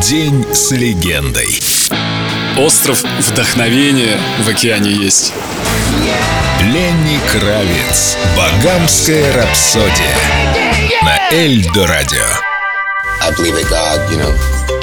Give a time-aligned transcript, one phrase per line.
[0.00, 1.60] День с легендой.
[2.56, 5.32] Остров вдохновения в океане есть.
[6.62, 8.16] Lenny Кравец.
[8.34, 10.16] Багамская рапсодия.
[11.02, 12.26] На Эльдо Радио.
[13.22, 14.79] I believe that God, you know,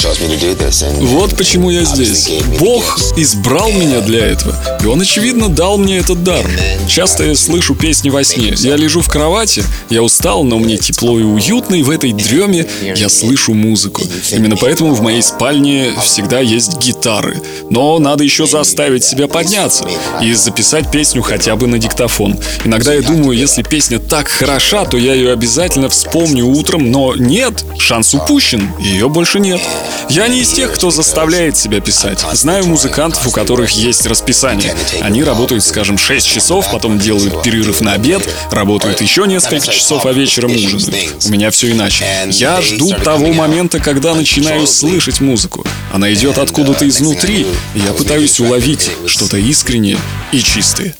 [1.01, 2.29] Вот почему я здесь.
[2.59, 4.55] Бог избрал меня для этого.
[4.81, 6.45] И Он, очевидно, дал мне этот дар.
[6.87, 8.53] Часто я слышу песни во сне.
[8.57, 12.65] Я лежу в кровати, я устал, но мне тепло и уютно, и в этой дреме
[12.95, 14.01] я слышу музыку.
[14.31, 17.41] Именно поэтому в моей спальне всегда есть гитары.
[17.69, 19.85] Но надо еще заставить себя подняться
[20.21, 22.39] и записать песню хотя бы на диктофон.
[22.63, 27.65] Иногда я думаю, если песня так хороша, то я ее обязательно вспомню утром, но нет,
[27.77, 29.61] шанс упущен, ее больше нет.
[30.09, 32.25] Я не из тех, кто заставляет себя писать.
[32.33, 34.75] Знаю музыкантов, у которых есть расписание.
[35.01, 40.13] Они работают, скажем, 6 часов, потом делают перерыв на обед, работают еще несколько часов, а
[40.13, 41.25] вечером ужинают.
[41.25, 42.05] У меня все иначе.
[42.31, 45.65] Я жду того момента, когда начинаю слышать музыку.
[45.91, 49.97] Она идет откуда-то изнутри, и я пытаюсь уловить что-то искреннее
[50.31, 50.95] и чистое.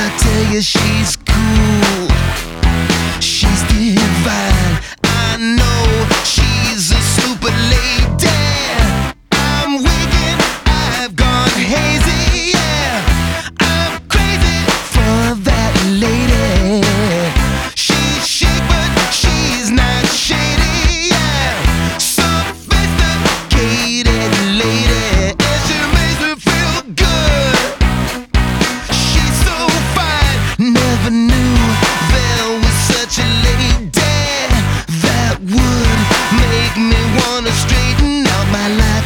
[0.00, 1.27] I tell you she's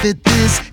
[0.02, 0.71] that this.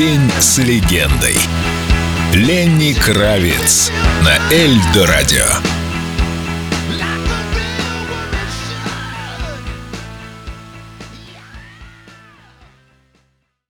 [0.00, 1.36] День с легендой.
[2.32, 3.92] Ленни Кравец.
[4.22, 5.69] На Эльдо Радио.